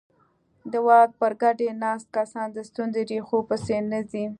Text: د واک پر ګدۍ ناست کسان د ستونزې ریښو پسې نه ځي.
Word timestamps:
د 0.71 0.73
واک 0.87 1.09
پر 1.19 1.31
ګدۍ 1.41 1.69
ناست 1.81 2.07
کسان 2.17 2.47
د 2.53 2.57
ستونزې 2.69 3.01
ریښو 3.09 3.39
پسې 3.49 3.77
نه 3.91 3.99
ځي. 4.11 4.25